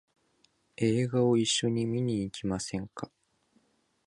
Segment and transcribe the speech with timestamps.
[0.77, 3.11] 映画を一緒に見に行きませんか？